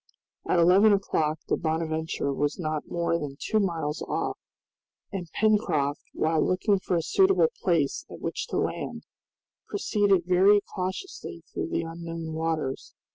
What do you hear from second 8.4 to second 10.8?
to land, proceeded very